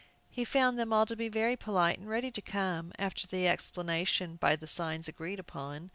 He 0.31 0.45
found 0.45 0.79
them 0.79 0.91
all 0.91 1.05
very 1.05 1.55
polite, 1.55 1.99
and 1.99 2.09
ready 2.09 2.31
to 2.31 2.41
come, 2.41 2.91
after 2.97 3.27
the 3.27 3.47
explanation 3.47 4.35
by 4.37 4.57
signs 4.65 5.07
agreed 5.07 5.37
upon. 5.39 5.89